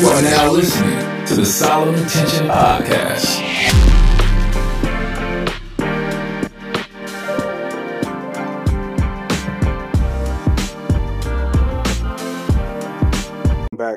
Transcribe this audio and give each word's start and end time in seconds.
You 0.00 0.08
are 0.08 0.22
now 0.22 0.50
listening 0.50 1.26
to 1.26 1.34
the 1.36 1.46
Solomon 1.46 2.06
Tention 2.08 2.48
Podcast. 2.48 3.93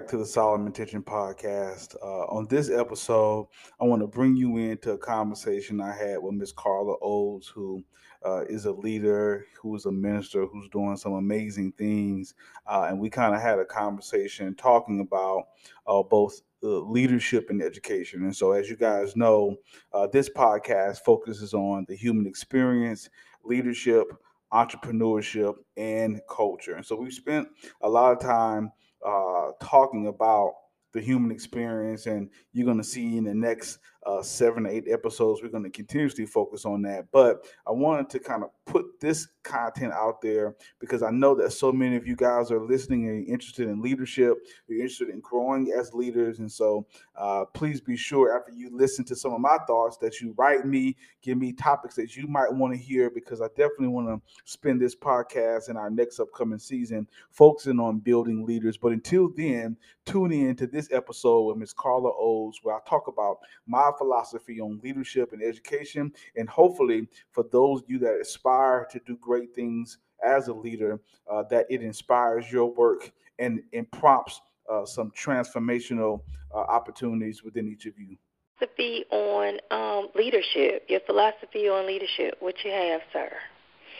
To 0.07 0.17
the 0.17 0.25
Solomon 0.25 0.71
Tention 0.71 1.03
podcast. 1.03 1.93
Uh, 2.01 2.25
on 2.27 2.47
this 2.47 2.69
episode, 2.69 3.47
I 3.81 3.83
want 3.83 4.01
to 4.01 4.07
bring 4.07 4.37
you 4.37 4.55
into 4.55 4.91
a 4.91 4.97
conversation 4.97 5.81
I 5.81 5.93
had 5.93 6.19
with 6.19 6.33
Miss 6.33 6.53
Carla 6.53 6.95
Olds, 7.01 7.47
who 7.49 7.83
uh, 8.25 8.45
is 8.47 8.65
a 8.65 8.71
leader, 8.71 9.45
who 9.61 9.75
is 9.75 9.85
a 9.85 9.91
minister, 9.91 10.45
who's 10.45 10.69
doing 10.69 10.95
some 10.95 11.11
amazing 11.13 11.73
things. 11.73 12.35
Uh, 12.65 12.85
and 12.87 13.01
we 13.01 13.09
kind 13.09 13.35
of 13.35 13.41
had 13.41 13.59
a 13.59 13.65
conversation 13.65 14.55
talking 14.55 15.01
about 15.01 15.49
uh, 15.87 16.01
both 16.03 16.41
leadership 16.61 17.49
and 17.49 17.61
education. 17.61 18.23
And 18.23 18.35
so, 18.35 18.53
as 18.53 18.69
you 18.69 18.77
guys 18.77 19.17
know, 19.17 19.57
uh, 19.91 20.07
this 20.07 20.29
podcast 20.29 20.99
focuses 20.99 21.53
on 21.53 21.85
the 21.89 21.97
human 21.97 22.27
experience, 22.27 23.09
leadership, 23.43 24.07
entrepreneurship, 24.53 25.55
and 25.75 26.21
culture. 26.29 26.75
And 26.75 26.85
so, 26.85 26.95
we've 26.95 27.13
spent 27.13 27.49
a 27.81 27.89
lot 27.89 28.13
of 28.13 28.21
time 28.21 28.71
uh, 29.07 29.51
talking 29.61 30.07
about 30.07 30.53
the 30.93 31.01
human 31.01 31.31
experience, 31.31 32.05
and 32.05 32.29
you're 32.51 32.65
going 32.65 32.77
to 32.77 32.83
see 32.83 33.17
in 33.17 33.23
the 33.23 33.33
next 33.33 33.79
uh, 34.07 34.21
seven 34.21 34.63
to 34.63 34.69
eight 34.69 34.85
episodes, 34.89 35.41
we're 35.43 35.49
going 35.49 35.65
to 35.65 35.69
continuously 35.69 36.25
focus 36.25 36.63
on 36.63 36.81
that. 36.81 37.07
But 37.11 37.45
I 37.67 37.71
wanted 37.71 38.09
to 38.11 38.19
kind 38.19 38.41
of 38.41 38.51
put 38.65 38.85
this 39.01 39.27
content 39.43 39.91
out 39.91 40.21
there 40.21 40.55
because 40.79 41.03
I 41.03 41.09
know 41.09 41.35
that 41.35 41.51
so 41.51 41.73
many 41.73 41.97
of 41.97 42.07
you 42.07 42.15
guys 42.15 42.49
are 42.49 42.63
listening 42.63 43.07
and 43.07 43.27
interested 43.27 43.67
in 43.67 43.81
leadership, 43.81 44.37
you're 44.67 44.79
interested 44.79 45.09
in 45.09 45.19
growing 45.19 45.73
as 45.77 45.93
leaders. 45.93 46.39
And 46.39 46.49
so 46.49 46.85
uh, 47.17 47.45
please 47.53 47.81
be 47.81 47.97
sure 47.97 48.37
after 48.37 48.53
you 48.53 48.69
listen 48.71 49.03
to 49.05 49.15
some 49.15 49.33
of 49.33 49.41
my 49.41 49.57
thoughts 49.67 49.97
that 49.97 50.21
you 50.21 50.33
write 50.37 50.65
me, 50.65 50.95
give 51.21 51.37
me 51.37 51.51
topics 51.51 51.95
that 51.95 52.15
you 52.15 52.27
might 52.27 52.53
want 52.53 52.73
to 52.73 52.79
hear 52.79 53.09
because 53.09 53.41
I 53.41 53.47
definitely 53.49 53.89
want 53.89 54.07
to 54.07 54.21
spend 54.45 54.79
this 54.81 54.95
podcast 54.95 55.69
in 55.69 55.75
our 55.75 55.89
next 55.89 56.19
upcoming 56.21 56.59
season 56.59 57.07
focusing 57.31 57.79
on 57.81 57.99
building 57.99 58.45
leaders. 58.45 58.77
But 58.77 58.93
until 58.93 59.29
then, 59.35 59.75
tune 60.05 60.31
in 60.31 60.55
to 60.55 60.67
this 60.67 60.87
episode 60.93 61.41
with 61.43 61.57
Ms. 61.57 61.73
Carla 61.73 62.11
Olds 62.13 62.59
where 62.63 62.75
I 62.75 62.79
talk 62.87 63.07
about 63.07 63.39
my 63.65 63.91
philosophy 63.97 64.59
on 64.59 64.79
leadership 64.83 65.33
and 65.33 65.41
education. 65.41 66.11
And 66.35 66.47
hopefully, 66.49 67.07
for 67.31 67.45
those 67.51 67.81
of 67.81 67.89
you 67.89 67.99
that 67.99 68.19
aspire 68.19 68.87
to 68.91 68.99
do 69.05 69.17
great 69.17 69.53
things 69.53 69.97
as 70.23 70.47
a 70.47 70.53
leader, 70.53 70.99
uh, 71.31 71.43
that 71.49 71.65
it 71.69 71.81
inspires 71.81 72.51
your 72.51 72.73
work 72.73 73.11
and, 73.39 73.61
and 73.73 73.89
prompts 73.91 74.41
uh, 74.71 74.85
some 74.85 75.11
transformational 75.11 76.21
uh, 76.53 76.57
opportunities 76.57 77.43
within 77.43 77.67
each 77.67 77.85
of 77.85 77.97
you. 77.97 78.17
Philosophy 78.57 79.05
on 79.11 79.59
um, 79.71 80.09
leadership, 80.15 80.85
your 80.87 80.99
philosophy 81.01 81.69
on 81.69 81.85
leadership, 81.85 82.37
what 82.39 82.55
you 82.65 82.71
have, 82.71 83.01
sir. 83.13 83.29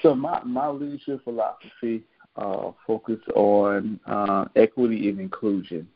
So 0.01 0.15
my, 0.15 0.43
my 0.43 0.67
leadership 0.69 1.23
philosophy 1.23 2.03
uh, 2.35 2.71
focus 2.85 3.19
on 3.35 3.99
uh, 4.05 4.45
equity 4.55 5.09
and 5.09 5.19
inclusion. 5.19 5.87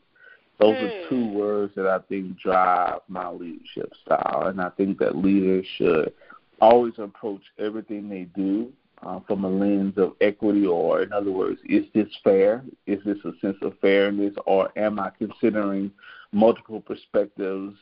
Those 0.62 0.76
mm. 0.76 0.84
are 0.84 1.08
two 1.08 1.28
hmm. 1.28 1.34
words 1.34 1.72
that 1.74 1.88
I 1.88 1.98
think 2.08 2.38
drive 2.38 3.00
my 3.08 3.28
leadership 3.28 3.92
style, 4.04 4.46
and 4.46 4.60
I 4.60 4.68
think 4.70 4.98
that 5.00 5.16
leaders 5.16 5.66
should 5.76 6.12
always 6.60 6.92
approach 6.98 7.42
everything 7.58 8.08
they 8.08 8.28
do 8.36 8.72
uh, 9.04 9.18
from 9.26 9.44
a 9.44 9.48
lens 9.48 9.98
of 9.98 10.12
equity, 10.20 10.64
or 10.64 11.02
in 11.02 11.12
other 11.12 11.32
words, 11.32 11.58
is 11.64 11.84
this 11.94 12.06
fair? 12.22 12.62
Is 12.86 13.00
this 13.04 13.18
a 13.24 13.32
sense 13.40 13.56
of 13.60 13.76
fairness, 13.80 14.36
or 14.46 14.70
am 14.78 15.00
I 15.00 15.10
considering 15.18 15.90
multiple 16.30 16.80
perspectives? 16.80 17.76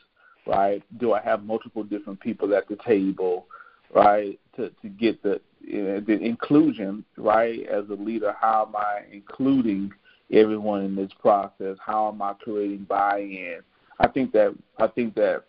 Right? 0.47 0.81
Do 0.97 1.13
I 1.13 1.21
have 1.21 1.43
multiple 1.43 1.83
different 1.83 2.19
people 2.19 2.55
at 2.55 2.67
the 2.67 2.77
table? 2.77 3.45
Right? 3.93 4.39
To 4.55 4.71
to 4.81 4.89
get 4.89 5.21
the 5.21 5.39
the 5.63 6.17
inclusion. 6.19 7.05
Right? 7.15 7.63
As 7.67 7.87
a 7.91 7.93
leader, 7.93 8.35
how 8.41 8.65
am 8.67 8.75
I 8.75 9.03
including 9.11 9.91
everyone 10.31 10.83
in 10.83 10.95
this 10.95 11.11
process? 11.19 11.77
How 11.85 12.09
am 12.09 12.21
I 12.21 12.33
creating 12.33 12.85
buy-in? 12.89 13.59
I 13.99 14.07
think 14.07 14.31
that 14.33 14.55
I 14.79 14.87
think 14.87 15.15
that 15.15 15.43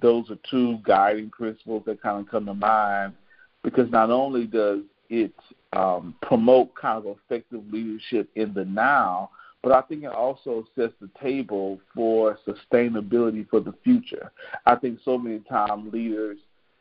those 0.00 0.30
are 0.30 0.38
two 0.50 0.78
guiding 0.84 1.30
principles 1.30 1.84
that 1.86 2.02
kind 2.02 2.20
of 2.20 2.30
come 2.30 2.46
to 2.46 2.54
mind 2.54 3.14
because 3.62 3.90
not 3.90 4.10
only 4.10 4.46
does 4.46 4.80
it 5.08 5.32
um, 5.72 6.14
promote 6.22 6.74
kind 6.74 7.04
of 7.04 7.16
effective 7.16 7.62
leadership 7.70 8.28
in 8.34 8.54
the 8.54 8.64
now, 8.64 9.30
but 9.62 9.72
I 9.72 9.82
think 9.82 10.02
it 10.02 10.12
also 10.12 10.66
sets 10.74 10.94
the 11.00 11.10
table 11.20 11.78
for 11.94 12.38
sustainability 12.46 13.48
for 13.48 13.60
the 13.60 13.74
future. 13.84 14.32
I 14.66 14.74
think 14.74 14.98
so 15.04 15.16
many 15.16 15.40
times 15.40 15.92
leaders 15.92 16.38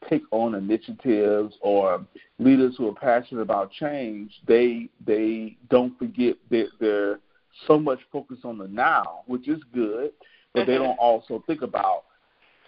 take 0.09 0.23
on 0.31 0.55
initiatives 0.55 1.55
or 1.61 2.03
leaders 2.39 2.75
who 2.77 2.87
are 2.87 2.95
passionate 2.95 3.41
about 3.41 3.71
change, 3.71 4.31
they 4.47 4.89
they 5.05 5.57
don't 5.69 5.97
forget 5.99 6.35
that 6.49 6.69
they're 6.79 7.19
so 7.67 7.79
much 7.79 7.99
focus 8.11 8.39
on 8.43 8.57
the 8.57 8.67
now, 8.67 9.21
which 9.27 9.47
is 9.47 9.59
good, 9.73 10.11
but 10.53 10.61
mm-hmm. 10.61 10.71
they 10.71 10.77
don't 10.77 10.97
also 10.97 11.43
think 11.47 11.61
about 11.61 12.03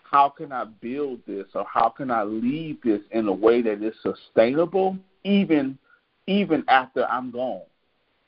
how 0.03 0.29
can 0.29 0.51
I 0.51 0.65
build 0.65 1.21
this 1.25 1.47
or 1.55 1.65
how 1.65 1.89
can 1.89 2.11
I 2.11 2.23
lead 2.23 2.77
this 2.83 3.01
in 3.11 3.27
a 3.27 3.33
way 3.33 3.61
that 3.63 3.81
is 3.81 3.95
sustainable 4.01 4.97
even 5.23 5.77
even 6.27 6.63
after 6.67 7.05
I'm 7.05 7.31
gone. 7.31 7.63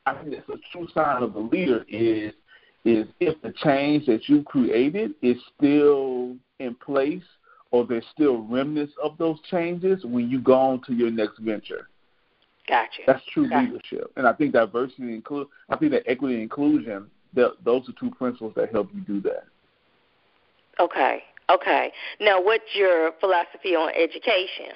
I 0.05 0.15
think 0.15 0.31
that's 0.31 0.49
a 0.49 0.59
true 0.71 0.87
sign 0.93 1.23
of 1.23 1.35
a 1.35 1.39
leader 1.39 1.85
is 1.87 2.33
is 2.83 3.07
if 3.19 3.41
the 3.41 3.53
change 3.63 4.05
that 4.05 4.27
you 4.27 4.43
created 4.43 5.11
is 5.21 5.37
still 5.57 6.35
in 6.59 6.75
place 6.75 7.23
or 7.71 7.85
there's 7.85 8.05
still 8.13 8.43
remnants 8.43 8.93
of 9.03 9.17
those 9.17 9.37
changes 9.49 10.03
when 10.05 10.29
you 10.29 10.39
go 10.39 10.53
on 10.53 10.81
to 10.83 10.93
your 10.93 11.11
next 11.11 11.39
venture. 11.39 11.89
Gotcha. 12.67 13.01
That's 13.05 13.23
true 13.31 13.47
gotcha. 13.49 13.71
leadership, 13.71 14.11
and 14.15 14.27
I 14.27 14.33
think 14.33 14.53
diversity 14.53 15.03
and 15.03 15.13
include. 15.13 15.47
I 15.69 15.77
think 15.77 15.91
that 15.91 16.03
equity 16.07 16.35
and 16.35 16.43
inclusion. 16.43 17.07
Those 17.33 17.89
are 17.89 17.93
two 17.99 18.11
principles 18.11 18.53
that 18.55 18.71
help 18.71 18.89
you 18.93 19.01
do 19.01 19.19
that. 19.21 19.43
Okay. 20.79 21.23
Okay. 21.49 21.91
Now, 22.19 22.41
what's 22.41 22.63
your 22.73 23.11
philosophy 23.19 23.75
on 23.75 23.91
education? 23.93 24.73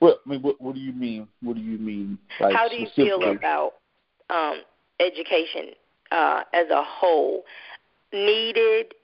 Well, 0.00 0.18
I 0.24 0.30
mean, 0.30 0.42
what, 0.42 0.60
what 0.60 0.74
do 0.74 0.80
you 0.80 0.92
mean? 0.92 1.26
What 1.42 1.56
do 1.56 1.62
you 1.62 1.76
mean? 1.76 2.18
Like, 2.40 2.54
How 2.54 2.68
do 2.68 2.76
you 2.76 2.86
feel 2.94 3.30
about 3.30 3.74
um, 4.30 4.62
education 5.00 5.70
uh, 6.12 6.42
as 6.54 6.68
a 6.70 6.82
whole? 6.82 7.42
Needed? 8.12 8.94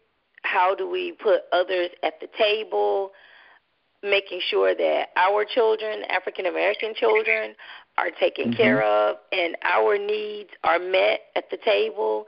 How 0.43 0.75
do 0.75 0.89
we 0.89 1.13
put 1.13 1.43
others 1.53 1.91
at 2.03 2.21
the 2.21 2.29
table? 2.39 3.11
Making 4.05 4.41
sure 4.51 4.75
that 4.75 5.09
our 5.17 5.45
children, 5.45 6.03
African 6.09 6.47
American 6.47 6.95
children, 6.95 7.55
are 7.97 8.11
taken 8.21 8.47
mm-hmm. 8.47 8.57
care 8.57 8.83
of 8.83 9.17
and 9.33 9.57
our 9.63 9.97
needs 9.97 10.51
are 10.63 10.79
met 10.79 11.21
at 11.37 11.51
the 11.51 11.59
table. 11.65 12.27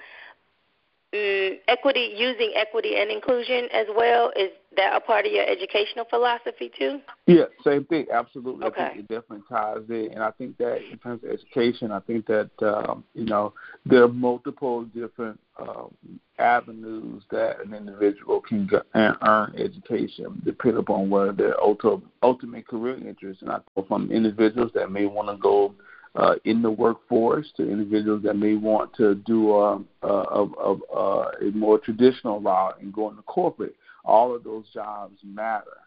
Mm, 1.14 1.58
equity, 1.68 2.14
using 2.16 2.52
equity 2.56 2.96
and 2.96 3.12
inclusion 3.12 3.68
as 3.72 3.86
well, 3.96 4.32
is 4.34 4.50
that 4.76 4.94
a 4.96 5.00
part 5.00 5.24
of 5.24 5.30
your 5.30 5.46
educational 5.46 6.04
philosophy 6.10 6.70
too? 6.76 7.00
Yeah, 7.26 7.44
same 7.64 7.84
thing. 7.84 8.06
Absolutely. 8.12 8.66
Okay. 8.66 8.82
I 8.82 8.88
think 8.88 9.00
it 9.00 9.08
definitely 9.08 9.44
ties 9.48 9.88
in, 9.88 10.10
and 10.12 10.22
I 10.22 10.32
think 10.32 10.58
that 10.58 10.78
in 10.90 10.98
terms 10.98 11.22
of 11.22 11.30
education, 11.30 11.92
I 11.92 12.00
think 12.00 12.26
that 12.26 12.50
um, 12.60 13.04
you 13.14 13.24
know 13.24 13.54
there 13.84 14.02
are 14.02 14.08
multiple 14.08 14.84
different 14.84 15.38
um, 15.60 15.94
avenues 16.40 17.22
that 17.30 17.64
an 17.64 17.72
individual 17.72 18.40
can 18.40 18.66
get 18.66 18.82
and 18.94 19.16
earn 19.22 19.54
education, 19.56 20.42
depending 20.44 20.80
upon 20.80 21.08
where 21.08 21.32
their 21.32 21.58
ultimate, 21.62 22.02
ultimate 22.24 22.66
career 22.66 22.96
interest. 22.96 23.42
And 23.42 23.52
I 23.52 23.58
think 23.74 23.86
from 23.86 24.10
individuals 24.10 24.72
that 24.74 24.90
may 24.90 25.06
want 25.06 25.28
to 25.28 25.36
go 25.36 25.72
uh, 26.16 26.34
in 26.44 26.62
the 26.62 26.70
workforce 26.70 27.46
to 27.56 27.62
individuals 27.62 28.22
that 28.22 28.34
may 28.34 28.54
want 28.54 28.94
to 28.96 29.14
do 29.14 29.54
um, 29.56 29.86
of, 30.02 30.56
of 30.58 30.80
uh, 30.94 31.30
a 31.46 31.50
more 31.52 31.78
traditional 31.78 32.40
route 32.40 32.80
and 32.80 32.92
go 32.92 33.10
into 33.10 33.22
corporate. 33.22 33.76
All 34.04 34.34
of 34.34 34.44
those 34.44 34.64
jobs 34.72 35.18
matter. 35.24 35.78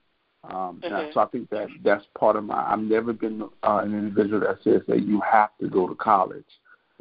Um, 0.44 0.81
mm-hmm. 0.84 0.94
and 0.94 1.14
so 1.14 1.20
I 1.22 1.26
think 1.26 1.50
that 1.50 1.68
that's 1.84 2.06
part 2.18 2.36
of 2.36 2.46
my. 2.46 2.72
I've 2.72 2.80
never 2.80 3.12
been 3.12 3.42
uh, 3.64 3.81
an 3.84 3.94
individual 3.94 4.40
that 4.42 4.64
says 4.64 4.81
that 4.88 5.04
you 5.04 5.22
have 5.30 5.50
to 5.60 5.68
go 5.68 5.88
to 5.88 5.96
college 5.96 6.46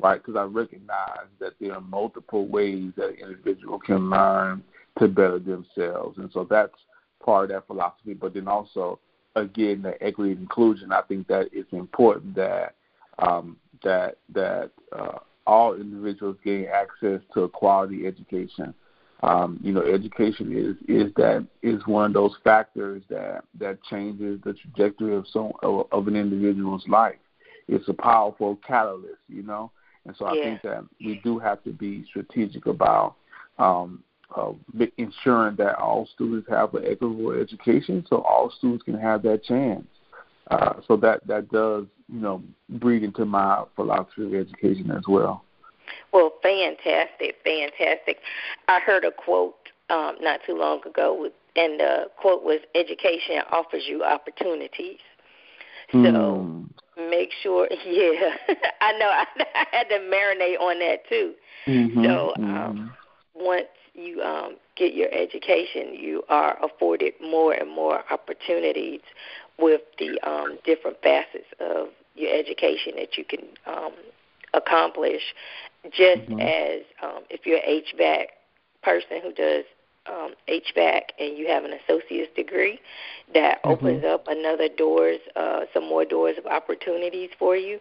right? 0.00 0.22
Because 0.24 0.38
I 0.38 0.44
recognize 0.44 1.26
that 1.40 1.54
there 1.60 1.74
are 1.74 1.80
multiple 1.80 2.46
ways 2.46 2.92
that 2.96 3.08
an 3.08 3.16
individual 3.22 3.78
can 3.78 4.10
learn 4.10 4.62
to 4.98 5.08
better 5.08 5.38
themselves, 5.38 6.18
and 6.18 6.30
so 6.32 6.46
that's 6.48 6.74
part 7.24 7.44
of 7.44 7.50
that 7.50 7.66
philosophy. 7.66 8.14
But 8.14 8.34
then 8.34 8.48
also, 8.48 8.98
again, 9.36 9.82
the 9.82 10.00
equity 10.02 10.32
and 10.32 10.40
inclusion. 10.40 10.92
I 10.92 11.02
think 11.02 11.26
that 11.28 11.48
it's 11.52 11.72
important 11.72 12.34
that 12.36 12.74
um, 13.18 13.56
that 13.82 14.18
that 14.32 14.70
uh, 14.96 15.18
all 15.46 15.74
individuals 15.74 16.36
gain 16.44 16.66
access 16.66 17.20
to 17.34 17.42
a 17.42 17.48
quality 17.48 18.06
education. 18.06 18.74
Um, 19.22 19.58
you 19.62 19.72
know, 19.72 19.82
education 19.82 20.52
is 20.56 20.76
is 20.88 21.12
that 21.16 21.46
is 21.62 21.84
one 21.86 22.04
of 22.06 22.12
those 22.12 22.36
factors 22.44 23.02
that 23.08 23.44
that 23.58 23.82
changes 23.84 24.40
the 24.44 24.52
trajectory 24.54 25.16
of 25.16 25.26
some 25.32 25.52
of, 25.62 25.86
of 25.90 26.06
an 26.06 26.14
individual's 26.16 26.86
life. 26.88 27.16
It's 27.66 27.88
a 27.88 27.94
powerful 27.94 28.56
catalyst, 28.66 29.20
you 29.28 29.42
know, 29.42 29.70
And 30.06 30.16
so 30.16 30.26
I 30.26 30.36
Yeah. 30.36 30.42
think 30.42 30.62
that 30.62 30.84
we 31.04 31.16
do 31.16 31.38
have 31.38 31.62
to 31.64 31.72
be 31.72 32.04
strategic 32.04 32.66
about 32.66 33.16
um, 33.58 34.02
uh, 34.34 34.52
ensuring 34.96 35.56
that 35.56 35.76
all 35.76 36.06
students 36.14 36.48
have 36.48 36.74
an 36.74 36.84
equitable 36.84 37.32
education, 37.32 38.06
so 38.08 38.22
all 38.22 38.50
students 38.58 38.84
can 38.84 38.98
have 38.98 39.22
that 39.22 39.42
chance. 39.44 39.86
Uh, 40.50 40.74
so 40.86 40.96
that 40.96 41.26
that 41.26 41.50
does, 41.50 41.84
you 42.12 42.20
know, 42.20 42.42
breed 42.70 43.02
into 43.02 43.24
my 43.24 43.64
philosophy 43.76 44.24
of 44.24 44.34
education 44.34 44.90
as 44.90 45.04
well. 45.08 45.44
Well, 46.12 46.32
fantastic, 46.42 47.36
fantastic. 47.44 48.18
I 48.68 48.80
heard 48.80 49.04
a 49.04 49.10
quote 49.10 49.56
um, 49.90 50.16
not 50.20 50.40
too 50.46 50.56
long 50.56 50.80
ago, 50.86 51.16
with, 51.18 51.32
and 51.56 51.78
the 51.80 52.06
quote 52.16 52.42
was, 52.42 52.60
"Education 52.74 53.40
offers 53.50 53.84
you 53.86 54.04
opportunities." 54.04 54.98
So 55.92 56.00
Hmm. 56.00 56.64
make 57.10 57.30
sure, 57.42 57.68
yeah. 57.86 58.36
I 58.80 58.92
know 58.98 59.06
I, 59.08 59.24
I 59.54 59.66
had 59.72 59.88
to 59.88 59.98
marinate 59.98 60.60
on 60.60 60.78
that 60.80 61.08
too. 61.08 61.34
Mhm, 61.66 62.04
So, 62.04 62.32
mhm. 62.38 62.68
um, 62.68 62.90
once 63.34 63.68
you 63.94 64.22
um, 64.22 64.56
get 64.76 64.94
your 64.94 65.12
education, 65.12 65.94
you 65.94 66.22
are 66.28 66.58
afforded 66.62 67.14
more 67.20 67.52
and 67.52 67.70
more 67.70 68.02
opportunities 68.10 69.00
with 69.58 69.82
the 69.98 70.20
um, 70.28 70.58
different 70.64 70.96
facets 71.02 71.46
of 71.60 71.88
your 72.14 72.32
education 72.34 72.92
that 72.96 73.16
you 73.16 73.24
can 73.24 73.40
um, 73.66 73.92
accomplish. 74.54 75.22
Just 75.90 76.22
Mhm. 76.28 76.40
as 76.40 76.82
um, 77.02 77.22
if 77.30 77.46
you're 77.46 77.58
an 77.58 77.82
HVAC 77.82 78.26
person 78.82 79.20
who 79.22 79.32
does 79.32 79.64
um, 80.06 80.34
HVAC 80.48 81.02
and 81.18 81.36
you 81.36 81.48
have 81.48 81.64
an 81.64 81.72
associate's 81.72 82.32
degree, 82.34 82.80
that 83.34 83.62
Mhm. 83.62 83.70
opens 83.70 84.04
up 84.04 84.26
another 84.26 84.68
doors, 84.68 85.20
uh, 85.36 85.66
some 85.74 85.84
more 85.84 86.04
doors 86.04 86.38
of 86.38 86.46
opportunities 86.46 87.30
for 87.38 87.56
you. 87.56 87.78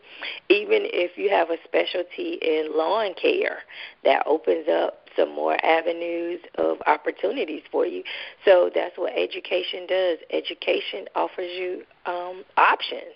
Even 0.49 0.83
if 0.85 1.17
you 1.17 1.29
have 1.29 1.49
a 1.49 1.57
specialty 1.63 2.33
in 2.41 2.75
lawn 2.75 3.13
care, 3.13 3.63
that 4.03 4.23
opens 4.25 4.67
up 4.67 5.06
some 5.17 5.33
more 5.35 5.57
avenues 5.65 6.39
of 6.55 6.77
opportunities 6.85 7.63
for 7.71 7.85
you. 7.85 8.03
So 8.45 8.69
that's 8.73 8.97
what 8.97 9.13
education 9.17 9.87
does. 9.87 10.19
Education 10.31 11.05
offers 11.15 11.49
you 11.57 11.83
um, 12.05 12.43
options 12.55 13.15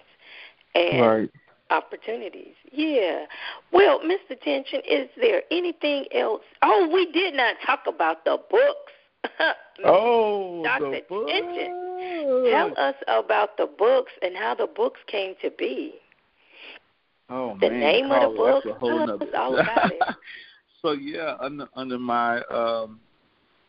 and 0.76 1.02
right. 1.02 1.32
opportunities. 1.70 2.56
Yeah. 2.72 3.26
Well, 3.72 4.00
Mr. 4.00 4.40
Tention, 4.42 4.82
is 4.90 5.10
there 5.20 5.44
anything 5.52 6.06
else? 6.14 6.42
Oh, 6.62 6.90
we 6.92 7.12
did 7.12 7.34
not 7.34 7.56
talk 7.66 7.82
about 7.88 8.26
the 8.26 8.38
books. 8.50 8.92
Oh, 9.84 10.64
Dr. 10.64 10.92
the 10.92 11.02
book. 11.10 11.28
Tell 12.52 12.72
us 12.78 12.94
about 13.08 13.58
the 13.58 13.66
books 13.66 14.12
and 14.22 14.38
how 14.38 14.54
the 14.54 14.68
books 14.68 15.00
came 15.08 15.34
to 15.42 15.50
be. 15.50 15.96
Oh 17.32 17.58
the 17.62 17.70
man, 17.70 17.80
name 17.80 18.12
of 18.12 18.32
the 18.32 18.38
book. 18.38 18.66
a 18.66 18.80
Tell 18.80 19.12
us 19.12 19.22
all 19.36 19.58
about 19.58 19.92
it. 19.92 20.02
so 20.82 20.92
yeah, 20.94 21.36
under 21.40 21.68
under 21.76 22.00
my 22.00 22.42
um 22.44 23.00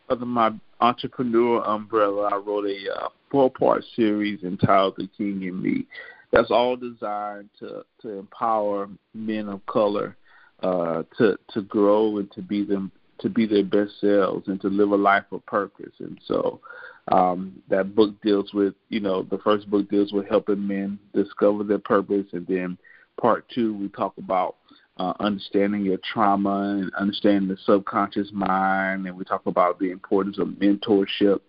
under 0.09 0.27
my 0.27 0.51
entrepreneur 0.81 1.63
umbrella, 1.63 2.31
I 2.33 2.37
wrote 2.37 2.67
a 2.67 2.95
uh, 2.95 3.09
four 3.31 3.51
part 3.51 3.85
series 3.97 4.43
entitled 4.43 4.95
"The 4.97 5.09
King 5.17 5.43
in 5.43 5.63
Me." 5.63 5.87
That's 6.33 6.51
all 6.51 6.77
designed 6.77 7.51
to 7.61 7.85
to 8.03 8.19
empower 8.19 8.89
men 9.15 9.49
of 9.49 9.65
color 9.67 10.17
uh, 10.63 11.03
to 11.19 11.39
to 11.51 11.63
grow 11.63 12.19
and 12.19 12.31
to 12.33 12.43
be 12.43 12.65
them 12.65 12.91
to 13.21 13.29
be 13.29 13.47
their 13.47 13.65
best 13.65 13.93
selves 14.01 14.49
and 14.49 14.61
to 14.61 14.69
live 14.69 14.91
a 14.91 14.97
life 14.97 15.25
of 15.31 15.45
purpose. 15.47 15.93
And 16.01 16.19
so 16.27 16.61
um, 17.13 17.63
that 17.69 17.95
book 17.95 18.21
deals 18.23 18.53
with 18.53 18.75
you 18.89 19.01
know 19.01 19.23
the 19.23 19.39
first 19.39 19.71
book 19.71 19.89
deals 19.91 20.13
with 20.13 20.29
helping 20.29 20.67
men 20.67 20.99
discover 21.15 21.65
their 21.65 21.79
purpose, 21.79 22.27
and 22.33 22.47
then 22.47 22.79
part 23.21 23.45
two 23.55 23.75
we 23.77 23.89
talk 23.89 24.15
about 24.19 24.57
uh, 24.99 25.15
understanding 25.21 25.83
your 25.85 25.99
trauma 26.13 26.79
and 26.81 26.95
understanding 26.95 27.49
the 27.49 27.57
subconscious 27.65 28.31
mind, 28.33 29.07
and 29.07 29.17
we 29.17 29.25
talk 29.25 29.47
about 29.47 29.79
the 29.79 29.91
importance 29.91 30.39
of 30.39 30.49
mentorship. 30.49 31.41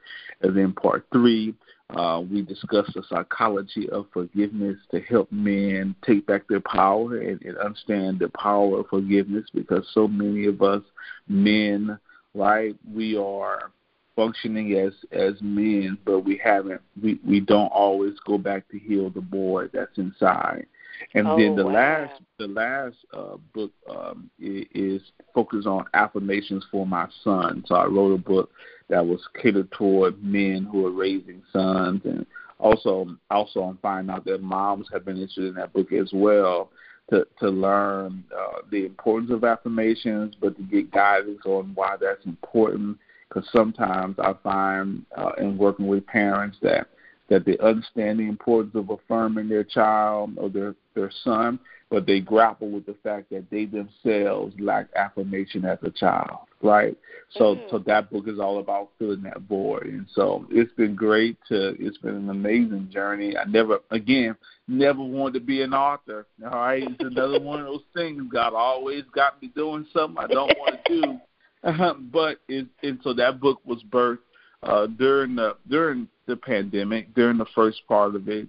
And 0.42 0.56
then 0.56 0.74
part 0.74 1.06
three, 1.12 1.54
uh, 1.96 2.22
we 2.30 2.42
discuss 2.42 2.90
the 2.94 3.04
psychology 3.08 3.90
of 3.90 4.08
forgiveness 4.14 4.78
to 4.92 5.02
help 5.02 5.32
men 5.32 5.96
take 6.06 6.26
back 6.26 6.48
their 6.48 6.62
power 6.62 7.18
and, 7.18 7.42
and 7.44 7.58
understand 7.58 8.20
the 8.20 8.30
power 8.30 8.80
of 8.80 8.88
forgiveness 8.88 9.46
because 9.54 9.86
so 9.94 10.08
many 10.08 10.46
of 10.46 10.62
us 10.62 10.82
men, 11.28 11.98
right, 12.34 12.76
we 12.94 13.18
are 13.18 13.72
functioning 14.16 14.74
as 14.74 14.94
as 15.12 15.34
men, 15.42 15.98
but 16.06 16.20
we 16.20 16.40
haven't 16.44 16.82
we 17.02 17.20
we 17.26 17.40
don't 17.40 17.72
always 17.72 18.14
go 18.26 18.38
back 18.38 18.68
to 18.70 18.80
heal 18.80 19.10
the 19.10 19.22
boy 19.22 19.68
that's 19.74 19.98
inside. 19.98 20.66
And 21.14 21.28
Oh, 21.28 21.38
then 21.38 21.56
the 21.56 21.66
wow. 21.66 21.72
last 21.74 22.22
the 22.38 22.48
last 22.48 22.96
uh, 23.14 23.38
book 23.54 23.72
um, 23.90 24.30
is 24.40 25.02
focused 25.34 25.68
on 25.68 25.86
affirmations 25.94 26.66
for 26.72 26.86
my 26.86 27.08
son. 27.24 27.64
So 27.68 27.76
I 27.76 27.86
wrote 27.86 28.14
a 28.14 28.18
book 28.18 28.50
that 28.90 29.06
was 29.06 29.22
catered 29.42 29.72
toward 29.72 30.24
men 30.24 30.68
who 30.72 30.86
are 30.86 30.92
raising 30.92 31.42
sons, 31.52 32.02
and 32.06 32.26
also 32.60 33.08
also 33.30 33.62
I'm 33.62 33.78
finding 33.82 34.14
out 34.14 34.26
that 34.26 34.42
moms 34.42 34.88
have 34.92 35.06
been 35.06 35.18
interested 35.18 35.46
in 35.46 35.56
that 35.56 35.74
book 35.74 35.92
as 35.92 36.10
well 36.14 36.70
to 37.10 37.28
to 37.40 37.50
learn 37.50 38.24
uh, 38.36 38.60
the 38.72 38.86
importance 38.86 39.32
of 39.32 39.44
affirmations, 39.44 40.36
but 40.40 40.56
to 40.58 40.64
get 40.64 40.92
guidance 40.92 41.42
on 41.46 41.72
why 41.76 41.96
that's 42.00 42.26
important. 42.26 42.98
Because 43.30 43.50
sometimes 43.52 44.18
I 44.20 44.34
find 44.44 45.06
uh, 45.18 45.32
in 45.40 45.58
working 45.58 45.88
with 45.88 46.06
parents 46.06 46.58
that 46.62 46.88
that 47.34 47.46
they 47.46 47.58
understand 47.58 48.20
the 48.20 48.28
importance 48.30 48.76
of 48.76 48.92
affirming 48.92 49.50
their 49.50 49.64
child 49.64 50.34
or 50.38 50.50
their 50.50 50.76
their 50.94 51.10
son, 51.24 51.58
but 51.90 52.06
they 52.06 52.20
grapple 52.20 52.70
with 52.70 52.86
the 52.86 52.96
fact 53.02 53.32
that 53.32 53.50
they 53.50 53.66
themselves 53.66 54.54
lack 54.60 54.86
affirmation 54.96 55.66
as 55.66 55.80
a 55.82 55.90
child, 55.90 56.42
right? 56.62 56.96
So 57.32 57.56
Mhm. 57.56 57.70
so 57.72 57.80
that 57.80 58.12
book 58.12 58.28
is 58.28 58.38
all 58.38 58.60
about 58.60 58.92
filling 59.00 59.24
that 59.24 59.42
void, 59.42 59.88
and 59.88 60.08
so 60.12 60.46
it's 60.52 60.72
been 60.74 60.94
great 60.94 61.40
to 61.48 61.76
it's 61.84 61.98
been 61.98 62.16
an 62.16 62.30
amazing 62.30 62.90
journey. 62.92 63.36
I 63.36 63.46
never 63.46 63.80
again 63.90 64.36
never 64.68 65.02
wanted 65.02 65.40
to 65.40 65.40
be 65.40 65.64
an 65.64 65.74
author. 65.74 66.28
All 66.46 66.52
right, 66.52 66.84
it's 66.84 67.02
another 67.02 67.40
one 67.40 67.62
of 67.62 67.66
those 67.66 67.86
things. 67.96 68.22
God 68.32 68.54
always 68.54 69.06
got 69.06 69.42
me 69.42 69.48
doing 69.56 69.88
something 69.92 70.24
I 70.24 70.28
don't 70.28 70.56
want 70.60 70.86
to 70.86 70.94
do. 70.94 71.20
but 72.12 72.42
it, 72.48 72.68
and 72.84 73.00
so 73.04 73.12
that 73.14 73.40
book 73.40 73.60
was 73.66 73.82
birthed 73.90 74.20
uh, 74.64 74.88
during 74.88 75.36
the 75.36 75.56
during 75.70 76.08
the 76.26 76.36
pandemic, 76.36 77.14
during 77.14 77.38
the 77.38 77.46
first 77.54 77.82
part 77.88 78.16
of 78.16 78.28
it, 78.30 78.48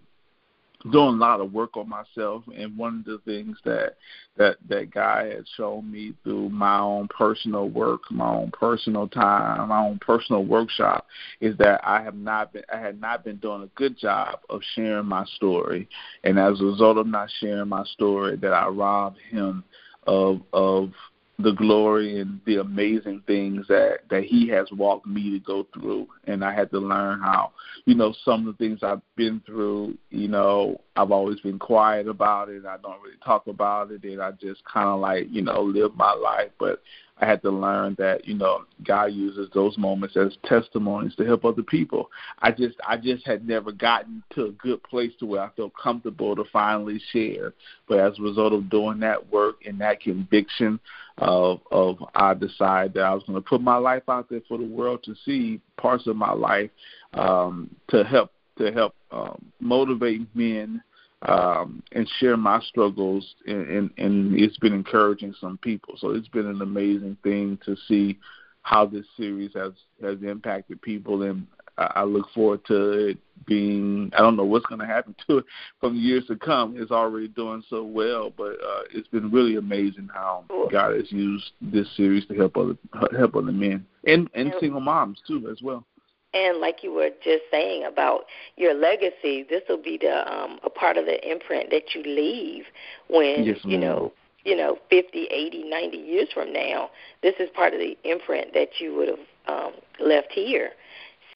doing 0.90 1.14
a 1.14 1.18
lot 1.18 1.40
of 1.40 1.52
work 1.52 1.76
on 1.76 1.88
myself. 1.88 2.44
And 2.54 2.76
one 2.76 2.98
of 3.00 3.04
the 3.04 3.18
things 3.24 3.56
that 3.64 3.96
that 4.36 4.56
that 4.68 4.90
guy 4.92 5.26
had 5.26 5.44
shown 5.56 5.90
me 5.90 6.14
through 6.22 6.50
my 6.50 6.78
own 6.78 7.08
personal 7.08 7.68
work, 7.68 8.02
my 8.10 8.28
own 8.28 8.50
personal 8.52 9.08
time, 9.08 9.68
my 9.68 9.80
own 9.80 9.98
personal 9.98 10.44
workshop, 10.44 11.06
is 11.40 11.56
that 11.58 11.80
I 11.84 12.02
have 12.02 12.16
not 12.16 12.52
been 12.52 12.64
I 12.72 12.78
had 12.78 13.00
not 13.00 13.24
been 13.24 13.36
doing 13.36 13.62
a 13.62 13.78
good 13.78 13.98
job 13.98 14.40
of 14.50 14.60
sharing 14.74 15.06
my 15.06 15.24
story. 15.36 15.88
And 16.22 16.38
as 16.38 16.60
a 16.60 16.64
result 16.64 16.98
of 16.98 17.06
not 17.06 17.30
sharing 17.40 17.68
my 17.68 17.84
story, 17.84 18.36
that 18.36 18.52
I 18.52 18.68
robbed 18.68 19.18
him 19.30 19.64
of 20.06 20.42
of 20.52 20.92
the 21.38 21.52
glory 21.52 22.20
and 22.20 22.40
the 22.46 22.60
amazing 22.60 23.22
things 23.26 23.66
that 23.68 24.00
that 24.08 24.22
he 24.22 24.48
has 24.48 24.68
walked 24.72 25.06
me 25.06 25.30
to 25.30 25.40
go 25.40 25.66
through 25.74 26.06
and 26.26 26.44
I 26.44 26.54
had 26.54 26.70
to 26.70 26.78
learn 26.78 27.20
how 27.20 27.52
you 27.86 27.96
know 27.96 28.14
some 28.24 28.46
of 28.46 28.56
the 28.56 28.64
things 28.64 28.80
I've 28.82 29.02
been 29.16 29.42
through 29.44 29.98
you 30.10 30.28
know 30.28 30.80
I've 30.94 31.10
always 31.10 31.40
been 31.40 31.58
quiet 31.58 32.06
about 32.06 32.50
it 32.50 32.64
I 32.64 32.76
don't 32.76 33.02
really 33.02 33.16
talk 33.24 33.48
about 33.48 33.90
it 33.90 34.04
and 34.04 34.22
I 34.22 34.30
just 34.32 34.64
kind 34.64 34.88
of 34.88 35.00
like 35.00 35.26
you 35.28 35.42
know 35.42 35.60
live 35.60 35.96
my 35.96 36.12
life 36.12 36.50
but 36.58 36.80
I 37.18 37.26
had 37.26 37.42
to 37.42 37.50
learn 37.50 37.94
that 37.98 38.26
you 38.26 38.34
know 38.34 38.64
God 38.84 39.06
uses 39.06 39.48
those 39.54 39.78
moments 39.78 40.16
as 40.16 40.36
testimonies 40.44 41.14
to 41.16 41.24
help 41.24 41.44
other 41.44 41.62
people. 41.62 42.10
I 42.40 42.50
just 42.50 42.76
I 42.86 42.96
just 42.96 43.24
had 43.24 43.46
never 43.46 43.70
gotten 43.70 44.22
to 44.34 44.46
a 44.46 44.52
good 44.52 44.82
place 44.82 45.12
to 45.20 45.26
where 45.26 45.42
I 45.42 45.50
felt 45.50 45.72
comfortable 45.80 46.34
to 46.34 46.44
finally 46.52 47.00
share. 47.12 47.54
But 47.88 48.00
as 48.00 48.18
a 48.18 48.22
result 48.22 48.52
of 48.52 48.68
doing 48.68 48.98
that 49.00 49.32
work 49.32 49.64
and 49.64 49.80
that 49.80 50.00
conviction 50.00 50.80
of 51.18 51.60
of 51.70 51.96
I 52.14 52.34
decided 52.34 52.94
that 52.94 53.04
I 53.04 53.14
was 53.14 53.22
going 53.24 53.40
to 53.40 53.48
put 53.48 53.60
my 53.60 53.76
life 53.76 54.02
out 54.08 54.28
there 54.28 54.42
for 54.48 54.58
the 54.58 54.64
world 54.64 55.04
to 55.04 55.14
see 55.24 55.60
parts 55.76 56.06
of 56.06 56.16
my 56.16 56.32
life 56.32 56.70
um, 57.14 57.74
to 57.88 58.04
help 58.04 58.32
to 58.58 58.72
help 58.72 58.94
um, 59.10 59.44
motivate 59.60 60.22
men 60.34 60.82
um, 61.22 61.82
and 61.92 62.08
share 62.18 62.36
my 62.36 62.60
struggles, 62.60 63.34
and, 63.46 63.66
and, 63.68 63.90
and 63.96 64.38
it's 64.38 64.58
been 64.58 64.74
encouraging 64.74 65.34
some 65.40 65.58
people. 65.58 65.94
So 65.96 66.10
it's 66.10 66.28
been 66.28 66.46
an 66.46 66.60
amazing 66.60 67.16
thing 67.22 67.58
to 67.64 67.76
see 67.88 68.18
how 68.62 68.86
this 68.86 69.06
series 69.16 69.52
has 69.54 69.72
has 70.02 70.18
impacted 70.22 70.82
people, 70.82 71.22
and 71.22 71.46
I, 71.78 71.92
I 71.96 72.04
look 72.04 72.26
forward 72.34 72.64
to 72.66 73.08
it 73.08 73.18
being. 73.46 74.10
I 74.16 74.20
don't 74.20 74.36
know 74.36 74.44
what's 74.44 74.66
going 74.66 74.80
to 74.80 74.86
happen 74.86 75.14
to 75.28 75.38
it 75.38 75.44
from 75.80 75.96
years 75.96 76.26
to 76.26 76.36
come. 76.36 76.74
It's 76.76 76.90
already 76.90 77.28
doing 77.28 77.62
so 77.68 77.84
well, 77.84 78.30
but 78.36 78.52
uh, 78.52 78.82
it's 78.92 79.08
been 79.08 79.30
really 79.30 79.56
amazing 79.56 80.08
how 80.12 80.44
God 80.70 80.96
has 80.96 81.10
used 81.10 81.52
this 81.60 81.88
series 81.96 82.26
to 82.26 82.34
help 82.34 82.56
other 82.56 82.76
help 83.16 83.36
other 83.36 83.52
men 83.52 83.84
and 84.06 84.28
and 84.34 84.52
single 84.60 84.80
moms 84.80 85.20
too 85.26 85.48
as 85.50 85.62
well. 85.62 85.84
And 86.32 86.58
like 86.58 86.82
you 86.82 86.92
were 86.92 87.10
just 87.22 87.44
saying 87.50 87.84
about 87.84 88.24
your 88.56 88.74
legacy, 88.74 89.46
this 89.48 89.62
will 89.68 89.82
be 89.82 89.98
the 90.00 90.32
um, 90.32 90.58
a 90.64 90.70
part 90.70 90.96
of 90.96 91.06
the 91.06 91.30
imprint 91.30 91.70
that 91.70 91.94
you 91.94 92.02
leave 92.02 92.64
when 93.08 93.44
Yes, 93.44 93.58
you 93.62 93.78
know 93.78 94.12
you 94.44 94.56
know, 94.56 94.78
50, 94.90 95.24
80, 95.30 95.64
90 95.64 95.96
years 95.96 96.28
from 96.32 96.52
now, 96.52 96.90
this 97.22 97.34
is 97.40 97.48
part 97.54 97.72
of 97.72 97.80
the 97.80 97.96
imprint 98.04 98.52
that 98.52 98.68
you 98.78 98.94
would 98.94 99.08
have 99.08 99.18
um, 99.48 99.72
left 99.98 100.30
here. 100.32 100.70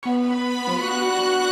Música 0.06 1.47